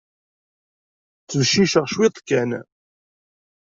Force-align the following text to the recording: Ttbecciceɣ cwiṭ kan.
Ttbecciceɣ 1.23 1.85
cwiṭ 1.91 2.15
kan. 2.27 2.49